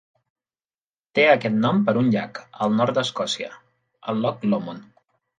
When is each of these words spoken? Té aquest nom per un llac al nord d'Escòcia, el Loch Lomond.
Té 1.17 1.25
aquest 1.33 1.59
nom 1.65 1.83
per 1.89 1.93
un 2.01 2.09
llac 2.15 2.39
al 2.67 2.73
nord 2.77 2.97
d'Escòcia, 2.99 3.49
el 4.15 4.23
Loch 4.23 4.47
Lomond. 4.55 4.89